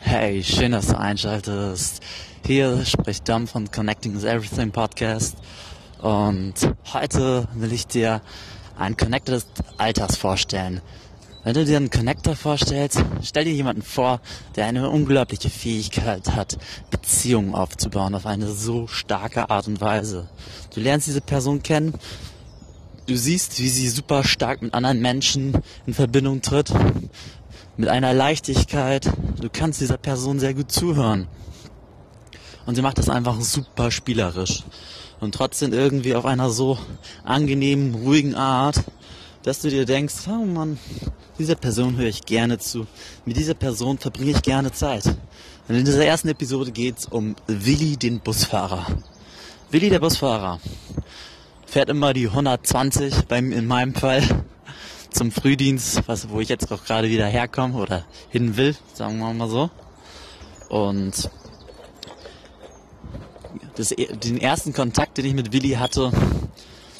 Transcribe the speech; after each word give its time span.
Hey, 0.00 0.44
schön, 0.44 0.72
dass 0.72 0.86
du 0.86 0.98
einschaltest. 0.98 2.00
Hier 2.46 2.84
spricht 2.86 3.28
Dom 3.28 3.48
von 3.48 3.68
Connecting 3.70 4.14
is 4.16 4.22
Everything 4.22 4.70
Podcast. 4.70 5.36
Und 6.00 6.54
heute 6.92 7.48
will 7.54 7.72
ich 7.72 7.88
dir 7.88 8.22
ein 8.78 8.96
Connector 8.96 9.34
des 9.34 9.46
Alters 9.76 10.16
vorstellen. 10.16 10.80
Wenn 11.42 11.54
du 11.54 11.64
dir 11.64 11.78
einen 11.78 11.90
Connector 11.90 12.36
vorstellst, 12.36 13.04
stell 13.24 13.44
dir 13.44 13.52
jemanden 13.52 13.82
vor, 13.82 14.20
der 14.54 14.66
eine 14.66 14.88
unglaubliche 14.88 15.50
Fähigkeit 15.50 16.30
hat, 16.30 16.58
Beziehungen 16.90 17.54
aufzubauen 17.54 18.14
auf 18.14 18.24
eine 18.24 18.46
so 18.52 18.86
starke 18.86 19.50
Art 19.50 19.66
und 19.66 19.80
Weise. 19.80 20.28
Du 20.74 20.80
lernst 20.80 21.08
diese 21.08 21.20
Person 21.20 21.62
kennen, 21.64 21.92
du 23.06 23.16
siehst, 23.16 23.58
wie 23.58 23.68
sie 23.68 23.88
super 23.88 24.22
stark 24.22 24.62
mit 24.62 24.74
anderen 24.74 25.00
Menschen 25.00 25.58
in 25.86 25.94
Verbindung 25.94 26.40
tritt, 26.40 26.72
mit 27.78 27.88
einer 27.88 28.12
Leichtigkeit. 28.12 29.10
Du 29.40 29.48
kannst 29.50 29.80
dieser 29.80 29.96
Person 29.96 30.38
sehr 30.38 30.52
gut 30.52 30.70
zuhören. 30.70 31.28
Und 32.66 32.74
sie 32.74 32.82
macht 32.82 32.98
das 32.98 33.08
einfach 33.08 33.40
super 33.40 33.90
spielerisch. 33.90 34.64
Und 35.20 35.34
trotzdem 35.34 35.72
irgendwie 35.72 36.14
auf 36.14 36.26
einer 36.26 36.50
so 36.50 36.76
angenehmen, 37.24 37.94
ruhigen 37.94 38.34
Art, 38.34 38.82
dass 39.44 39.60
du 39.60 39.70
dir 39.70 39.86
denkst, 39.86 40.14
oh 40.28 40.44
Mann, 40.44 40.78
dieser 41.38 41.54
Person 41.54 41.96
höre 41.96 42.08
ich 42.08 42.26
gerne 42.26 42.58
zu. 42.58 42.86
Mit 43.24 43.36
dieser 43.36 43.54
Person 43.54 43.96
verbringe 43.96 44.32
ich 44.32 44.42
gerne 44.42 44.72
Zeit. 44.72 45.06
Und 45.68 45.74
in 45.74 45.84
dieser 45.84 46.04
ersten 46.04 46.28
Episode 46.28 46.72
geht 46.72 46.98
es 46.98 47.06
um 47.06 47.36
Willi, 47.46 47.96
den 47.96 48.20
Busfahrer. 48.20 48.86
Willi, 49.70 49.88
der 49.88 50.00
Busfahrer, 50.00 50.60
fährt 51.64 51.90
immer 51.90 52.12
die 52.12 52.26
120, 52.26 53.26
beim, 53.28 53.52
in 53.52 53.66
meinem 53.66 53.94
Fall, 53.94 54.22
zum 55.10 55.32
Frühdienst, 55.32 56.02
was, 56.06 56.28
wo 56.28 56.40
ich 56.40 56.48
jetzt 56.48 56.70
auch 56.72 56.84
gerade 56.84 57.10
wieder 57.10 57.26
herkomme 57.26 57.78
oder 57.78 58.04
hin 58.28 58.56
will, 58.56 58.76
sagen 58.94 59.18
wir 59.18 59.32
mal 59.32 59.48
so. 59.48 59.70
Und 60.68 61.30
das, 63.76 63.88
den 63.88 64.40
ersten 64.40 64.72
Kontakt, 64.72 65.18
den 65.18 65.24
ich 65.24 65.34
mit 65.34 65.52
Willi 65.52 65.70
hatte, 65.70 66.12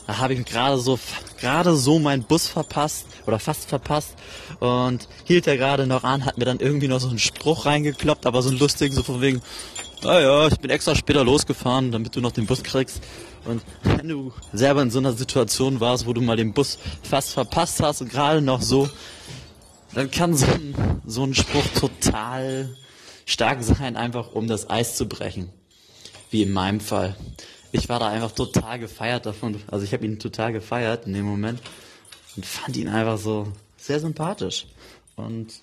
da 0.07 0.19
habe 0.19 0.35
ich 0.35 0.45
gerade 0.45 0.79
so 0.79 0.99
gerade 1.41 1.77
so 1.77 1.99
meinen 1.99 2.23
Bus 2.23 2.47
verpasst 2.47 3.07
oder 3.27 3.39
fast 3.39 3.69
verpasst 3.69 4.15
und 4.61 5.09
hielt 5.25 5.47
er 5.47 5.57
gerade 5.57 5.87
noch 5.87 6.05
an, 6.05 6.25
hat 6.25 6.39
mir 6.39 6.45
dann 6.45 6.61
irgendwie 6.61 6.89
noch 6.89 7.01
so 7.01 7.09
einen 7.09 7.19
Spruch 7.19 7.67
reingekloppt, 7.67 8.27
aber 8.27 8.43
so 8.43 8.51
einen 8.51 8.59
lustigen, 8.59 8.95
so 8.95 9.03
von 9.03 9.21
wegen, 9.21 9.41
naja, 10.03 10.47
ich 10.49 10.59
bin 10.59 10.71
extra 10.71 10.95
später 10.95 11.25
losgefahren, 11.25 11.91
damit 11.91 12.15
du 12.15 12.21
noch 12.21 12.33
den 12.33 12.47
Bus 12.47 12.63
kriegst. 12.63 13.01
Und 13.45 13.63
wenn 13.83 14.09
du 14.09 14.33
selber 14.53 14.83
in 14.83 14.91
so 14.91 14.99
einer 14.99 15.13
Situation 15.13 15.81
warst, 15.81 16.07
wo 16.07 16.13
du 16.13 16.21
mal 16.21 16.37
den 16.37 16.53
Bus 16.53 16.79
fast 17.03 17.31
verpasst 17.31 17.81
hast 17.81 18.01
und 18.01 18.11
gerade 18.11 18.41
noch 18.41 18.63
so, 18.63 18.89
dann 19.95 20.11
kann 20.11 20.35
so 20.35 20.47
ein, 20.47 21.01
so 21.07 21.25
ein 21.25 21.35
Spruch 21.35 21.67
total 21.79 22.69
stark 23.25 23.63
sein, 23.63 23.97
einfach 23.97 24.33
um 24.33 24.47
das 24.47 24.71
Eis 24.71 24.97
zu 24.97 25.07
brechen. 25.07 25.51
Wie 26.31 26.43
in 26.43 26.53
meinem 26.53 26.81
Fall. 26.81 27.17
Ich 27.71 27.89
war 27.89 28.01
da 28.01 28.09
einfach 28.09 28.33
total 28.33 28.79
gefeiert 28.79 29.27
davon. 29.27 29.61
Also 29.69 29.85
ich 29.85 29.93
habe 29.93 30.07
ihn 30.07 30.19
total 30.19 30.53
gefeiert 30.53 31.07
in 31.07 31.13
dem 31.13 31.27
Moment 31.27 31.61
und 32.37 32.47
fand 32.47 32.77
ihn 32.77 32.89
einfach 32.89 33.19
so 33.19 33.53
sehr 33.77 34.01
sympathisch. 34.01 34.67
Und 35.17 35.61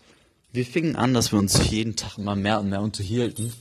wir 0.52 0.66
fingen 0.66 0.96
an, 0.96 1.14
dass 1.14 1.32
wir 1.32 1.40
uns 1.40 1.70
jeden 1.70 1.96
Tag 1.96 2.18
immer 2.18 2.36
mehr 2.36 2.60
und 2.60 2.70
mehr 2.70 2.82
unterhielten. 2.82 3.54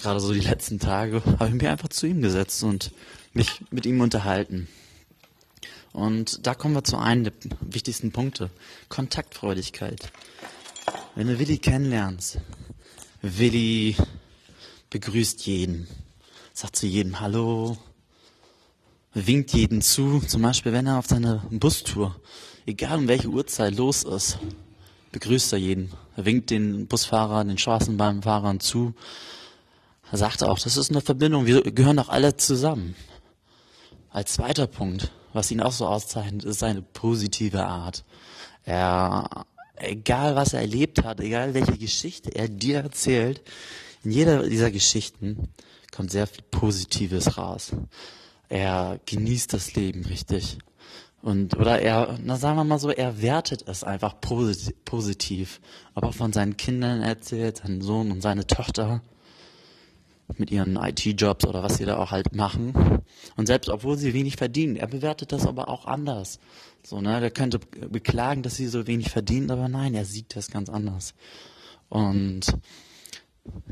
Gerade 0.00 0.20
so 0.20 0.32
die 0.32 0.40
letzten 0.40 0.78
Tage 0.78 1.22
habe 1.24 1.48
ich 1.48 1.54
mich 1.54 1.66
einfach 1.66 1.88
zu 1.88 2.06
ihm 2.06 2.22
gesetzt 2.22 2.62
und 2.62 2.92
mich 3.32 3.62
mit 3.70 3.86
ihm 3.86 4.00
unterhalten. 4.00 4.68
Und 5.92 6.46
da 6.46 6.54
kommen 6.54 6.74
wir 6.74 6.84
zu 6.84 6.98
einem 6.98 7.24
der 7.24 7.32
wichtigsten 7.60 8.12
Punkte. 8.12 8.50
Kontaktfreudigkeit. 8.88 10.12
Wenn 11.14 11.26
du 11.26 11.38
Willi 11.38 11.58
kennenlernst, 11.58 12.38
Willi 13.22 13.96
begrüßt 14.90 15.44
jeden, 15.46 15.88
sagt 16.58 16.74
zu 16.74 16.88
jedem 16.88 17.20
Hallo, 17.20 17.76
winkt 19.14 19.52
jeden 19.52 19.80
zu, 19.80 20.18
zum 20.26 20.42
Beispiel 20.42 20.72
wenn 20.72 20.88
er 20.88 20.98
auf 20.98 21.06
seiner 21.06 21.36
Bustour, 21.50 22.16
egal 22.66 22.98
um 22.98 23.06
welche 23.06 23.28
Uhrzeit 23.28 23.76
los 23.76 24.02
ist, 24.02 24.40
begrüßt 25.12 25.52
er 25.52 25.60
jeden. 25.60 25.92
Er 26.16 26.24
winkt 26.24 26.50
den 26.50 26.88
Busfahrern, 26.88 27.46
den 27.46 27.58
Straßenbahnfahrern 27.58 28.58
zu. 28.58 28.92
Er 30.10 30.18
sagt 30.18 30.42
auch, 30.42 30.58
das 30.58 30.76
ist 30.76 30.90
eine 30.90 31.00
Verbindung, 31.00 31.46
wir 31.46 31.62
gehören 31.62 31.98
doch 31.98 32.08
alle 32.08 32.36
zusammen. 32.36 32.96
Als 34.10 34.32
zweiter 34.32 34.66
Punkt, 34.66 35.12
was 35.32 35.52
ihn 35.52 35.60
auch 35.60 35.70
so 35.70 35.86
auszeichnet, 35.86 36.42
ist 36.42 36.58
seine 36.58 36.82
positive 36.82 37.66
Art. 37.66 38.04
Er, 38.64 39.46
egal 39.76 40.34
was 40.34 40.54
er 40.54 40.62
erlebt 40.62 41.04
hat, 41.04 41.20
egal 41.20 41.54
welche 41.54 41.78
Geschichte 41.78 42.34
er 42.34 42.48
dir 42.48 42.78
erzählt, 42.78 43.42
in 44.02 44.10
jeder 44.10 44.42
dieser 44.42 44.72
Geschichten 44.72 45.50
kommt 45.94 46.10
sehr 46.10 46.26
viel 46.26 46.44
Positives 46.50 47.38
raus. 47.38 47.72
Er 48.48 49.00
genießt 49.06 49.52
das 49.52 49.74
Leben 49.74 50.04
richtig. 50.04 50.58
Und, 51.20 51.56
oder 51.56 51.80
er, 51.80 52.18
na 52.22 52.36
sagen 52.36 52.56
wir 52.56 52.64
mal 52.64 52.78
so, 52.78 52.90
er 52.90 53.20
wertet 53.20 53.66
es 53.66 53.82
einfach 53.82 54.14
positiv. 54.20 55.60
Ob 55.94 56.04
er 56.04 56.12
von 56.12 56.32
seinen 56.32 56.56
Kindern 56.56 57.02
erzählt, 57.02 57.58
seinen 57.58 57.82
Sohn 57.82 58.12
und 58.12 58.22
seine 58.22 58.46
Tochter 58.46 59.02
mit 60.36 60.50
ihren 60.50 60.76
IT-Jobs 60.76 61.46
oder 61.46 61.62
was 61.62 61.78
sie 61.78 61.86
da 61.86 61.96
auch 61.96 62.10
halt 62.10 62.34
machen. 62.34 63.02
Und 63.36 63.46
selbst 63.46 63.68
obwohl 63.68 63.96
sie 63.96 64.14
wenig 64.14 64.36
verdienen, 64.36 64.76
er 64.76 64.86
bewertet 64.86 65.32
das 65.32 65.46
aber 65.46 65.68
auch 65.68 65.86
anders. 65.86 66.38
So, 66.82 67.00
ne, 67.00 67.20
der 67.20 67.30
könnte 67.30 67.58
beklagen, 67.58 68.42
dass 68.42 68.56
sie 68.56 68.68
so 68.68 68.86
wenig 68.86 69.10
verdienen, 69.10 69.50
aber 69.50 69.68
nein, 69.68 69.94
er 69.94 70.04
sieht 70.04 70.36
das 70.36 70.50
ganz 70.50 70.68
anders. 70.68 71.14
Und 71.88 72.46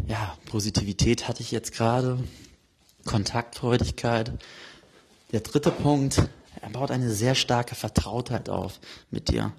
ja, 0.07 0.37
Positivität 0.47 1.29
hatte 1.29 1.43
ich 1.43 1.51
jetzt 1.51 1.73
gerade, 1.73 2.19
Kontaktfreudigkeit. 3.05 4.33
Der 5.33 5.41
dritte 5.41 5.71
Punkt, 5.71 6.29
er 6.61 6.71
baut 6.71 6.91
eine 6.91 7.11
sehr 7.11 7.35
starke 7.35 7.75
Vertrautheit 7.75 8.49
auf 8.49 8.81
mit 9.11 9.29
dir. 9.29 9.53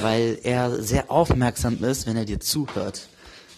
Weil 0.00 0.38
er 0.42 0.82
sehr 0.82 1.10
aufmerksam 1.10 1.82
ist, 1.82 2.06
wenn 2.06 2.16
er 2.16 2.24
dir 2.24 2.40
zuhört. 2.40 3.08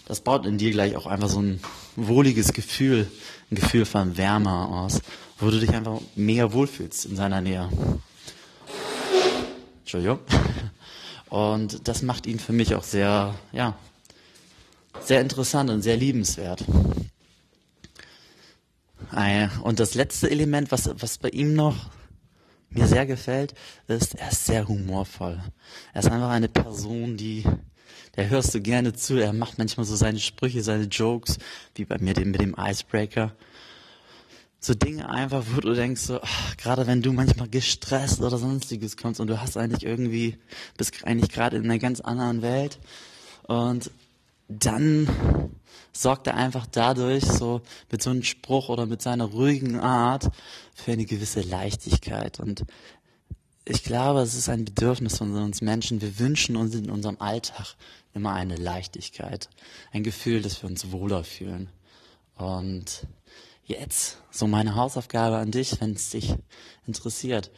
Das 0.07 0.21
baut 0.21 0.45
in 0.45 0.57
dir 0.57 0.71
gleich 0.71 0.95
auch 0.95 1.05
einfach 1.05 1.29
so 1.29 1.39
ein 1.39 1.61
wohliges 1.95 2.53
Gefühl, 2.53 3.09
ein 3.49 3.55
Gefühl 3.55 3.85
von 3.85 4.17
Wärme 4.17 4.67
aus, 4.67 5.01
wo 5.39 5.49
du 5.49 5.59
dich 5.59 5.69
einfach 5.69 6.01
mega 6.15 6.51
wohlfühlst 6.51 7.05
in 7.05 7.15
seiner 7.15 7.41
Nähe. 7.41 7.69
Entschuldigung. 9.81 10.19
Und 11.29 11.87
das 11.87 12.01
macht 12.01 12.25
ihn 12.25 12.39
für 12.39 12.51
mich 12.51 12.75
auch 12.75 12.83
sehr, 12.83 13.35
ja, 13.53 13.75
sehr 15.03 15.21
interessant 15.21 15.69
und 15.69 15.81
sehr 15.81 15.97
liebenswert. 15.97 16.63
Und 19.63 19.79
das 19.79 19.95
letzte 19.95 20.29
Element, 20.29 20.71
was, 20.71 20.89
was 21.01 21.17
bei 21.17 21.29
ihm 21.29 21.53
noch 21.53 21.91
mir 22.69 22.87
sehr 22.87 23.05
gefällt, 23.05 23.53
ist, 23.87 24.15
er 24.15 24.31
ist 24.31 24.45
sehr 24.45 24.67
humorvoll. 24.67 25.41
Er 25.93 25.99
ist 25.99 26.09
einfach 26.09 26.29
eine 26.29 26.47
Person, 26.47 27.17
die, 27.17 27.43
der 28.15 28.29
hörst 28.29 28.55
du 28.55 28.61
gerne 28.61 28.93
zu. 28.93 29.17
Er 29.17 29.33
macht 29.33 29.57
manchmal 29.57 29.85
so 29.85 29.95
seine 29.95 30.19
Sprüche, 30.19 30.63
seine 30.63 30.85
Jokes, 30.85 31.37
wie 31.75 31.85
bei 31.85 31.97
mir 31.97 32.17
mit 32.25 32.39
dem 32.39 32.55
Icebreaker. 32.57 33.35
So 34.61 34.75
Dinge 34.75 35.09
einfach, 35.09 35.43
wo 35.53 35.59
du 35.59 35.73
denkst, 35.73 36.01
so, 36.01 36.21
ach, 36.21 36.55
gerade 36.55 36.87
wenn 36.87 37.01
du 37.01 37.11
manchmal 37.11 37.49
gestresst 37.49 38.21
oder 38.21 38.37
sonstiges 38.37 38.95
kommst 38.95 39.19
und 39.19 39.27
du 39.27 39.41
hast 39.41 39.57
eigentlich 39.57 39.83
irgendwie, 39.83 40.37
bist 40.77 41.03
eigentlich 41.03 41.31
gerade 41.31 41.57
in 41.57 41.65
einer 41.65 41.79
ganz 41.79 41.99
anderen 41.99 42.41
Welt 42.41 42.79
und 43.47 43.91
dann 44.59 45.07
sorgt 45.93 46.27
er 46.27 46.35
einfach 46.35 46.65
dadurch 46.67 47.25
so 47.25 47.61
mit 47.91 48.01
so 48.01 48.09
einem 48.09 48.23
Spruch 48.23 48.69
oder 48.69 48.85
mit 48.85 49.01
seiner 49.01 49.25
ruhigen 49.25 49.79
Art 49.79 50.29
für 50.73 50.93
eine 50.93 51.05
gewisse 51.05 51.41
Leichtigkeit. 51.41 52.39
Und 52.39 52.65
ich 53.65 53.83
glaube, 53.83 54.21
es 54.21 54.35
ist 54.35 54.49
ein 54.49 54.65
Bedürfnis 54.65 55.17
von 55.17 55.35
uns 55.35 55.61
Menschen. 55.61 56.01
Wir 56.01 56.19
wünschen 56.19 56.55
uns 56.55 56.75
in 56.75 56.89
unserem 56.89 57.19
Alltag 57.19 57.75
immer 58.13 58.33
eine 58.33 58.55
Leichtigkeit, 58.55 59.49
ein 59.91 60.03
Gefühl, 60.03 60.41
dass 60.41 60.61
wir 60.61 60.69
uns 60.69 60.91
wohler 60.91 61.23
fühlen. 61.23 61.69
Und 62.35 63.07
jetzt 63.65 64.17
so 64.31 64.47
meine 64.47 64.75
Hausaufgabe 64.75 65.37
an 65.37 65.51
dich, 65.51 65.79
wenn 65.79 65.93
es 65.93 66.09
dich 66.09 66.33
interessiert. 66.87 67.51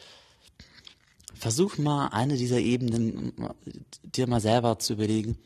Versuch 1.33 1.77
mal 1.77 2.07
eine 2.07 2.37
dieser 2.37 2.59
Ebenen 2.59 3.33
dir 4.03 4.27
mal 4.27 4.41
selber 4.41 4.79
zu 4.79 4.93
überlegen 4.93 5.37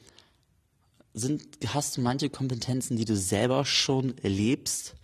sind, 1.18 1.44
hast 1.74 1.98
du 1.98 2.02
manche 2.02 2.30
Kompetenzen, 2.30 2.98
die 2.98 3.06
du 3.06 3.16
selber 3.16 3.66
schon 3.66 4.18
erlebst? 4.20 4.96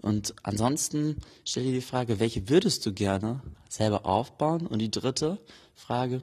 Und 0.00 0.34
ansonsten 0.42 1.16
stell 1.44 1.64
dir 1.64 1.72
die 1.72 1.80
Frage, 1.80 2.20
welche 2.20 2.48
würdest 2.48 2.86
du 2.86 2.92
gerne 2.92 3.42
selber 3.68 4.06
aufbauen? 4.06 4.66
Und 4.66 4.78
die 4.78 4.90
dritte 4.90 5.38
Frage, 5.74 6.22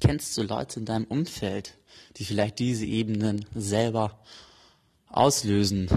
kennst 0.00 0.36
du 0.36 0.42
Leute 0.42 0.80
in 0.80 0.86
deinem 0.86 1.04
Umfeld, 1.04 1.78
die 2.16 2.24
vielleicht 2.24 2.58
diese 2.58 2.86
Ebenen 2.86 3.44
selber 3.54 4.18
auslösen 5.08 5.88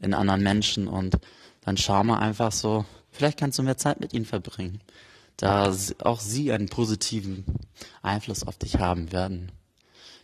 in 0.00 0.14
anderen 0.14 0.42
Menschen? 0.42 0.86
Und 0.86 1.16
dann 1.62 1.76
schau 1.76 2.04
mal 2.04 2.18
einfach 2.18 2.52
so, 2.52 2.84
vielleicht 3.10 3.38
kannst 3.38 3.58
du 3.58 3.62
mehr 3.62 3.76
Zeit 3.76 4.00
mit 4.00 4.12
ihnen 4.12 4.26
verbringen, 4.26 4.80
da 5.36 5.74
auch 6.00 6.20
sie 6.20 6.52
einen 6.52 6.68
positiven 6.68 7.44
Einfluss 8.02 8.44
auf 8.44 8.58
dich 8.58 8.78
haben 8.78 9.10
werden. 9.10 9.50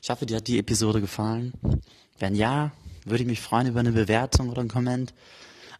Ich 0.02 0.08
hoffe, 0.08 0.24
dir 0.24 0.38
hat 0.38 0.48
die 0.48 0.58
Episode 0.58 1.00
gefallen. 1.00 1.52
Wenn 2.18 2.34
ja, 2.34 2.72
würde 3.04 3.22
ich 3.22 3.28
mich 3.28 3.40
freuen 3.40 3.66
über 3.66 3.80
eine 3.80 3.92
Bewertung 3.92 4.48
oder 4.48 4.60
einen 4.60 4.70
Comment. 4.70 5.12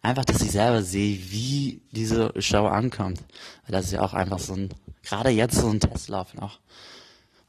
Einfach, 0.03 0.25
dass 0.25 0.41
ich 0.41 0.51
selber 0.51 0.83
sehe, 0.83 1.17
wie 1.31 1.81
diese 1.91 2.31
Show 2.39 2.67
ankommt. 2.67 3.19
Das 3.67 3.85
ist 3.85 3.93
ja 3.93 4.01
auch 4.01 4.13
einfach 4.13 4.39
so 4.39 4.53
ein, 4.53 4.69
gerade 5.03 5.29
jetzt 5.29 5.55
so 5.55 5.69
ein 5.69 5.79
Testlauf 5.79 6.35
noch. 6.35 6.59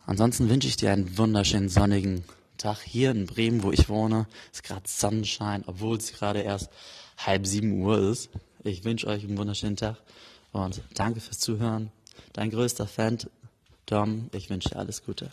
Ansonsten 0.06 0.48
wünsche 0.48 0.68
ich 0.68 0.76
dir 0.76 0.92
einen 0.92 1.16
wunderschönen 1.18 1.68
sonnigen 1.68 2.24
Tag 2.56 2.78
hier 2.80 3.10
in 3.10 3.26
Bremen, 3.26 3.62
wo 3.62 3.70
ich 3.70 3.88
wohne. 3.88 4.26
Es 4.50 4.58
ist 4.58 4.64
gerade 4.64 4.82
Sonnenschein, 4.86 5.64
obwohl 5.66 5.98
es 5.98 6.12
gerade 6.12 6.40
erst 6.40 6.70
halb 7.18 7.46
sieben 7.46 7.82
Uhr 7.82 7.98
ist. 7.98 8.30
Ich 8.64 8.84
wünsche 8.84 9.08
euch 9.08 9.24
einen 9.24 9.38
wunderschönen 9.38 9.76
Tag 9.76 9.96
und 10.52 10.80
danke 10.94 11.20
fürs 11.20 11.38
Zuhören. 11.38 11.90
Dein 12.32 12.50
größter 12.50 12.86
Fan, 12.86 13.18
Dom. 13.86 14.30
Ich 14.32 14.48
wünsche 14.48 14.70
dir 14.70 14.76
alles 14.76 15.04
Gute. 15.04 15.30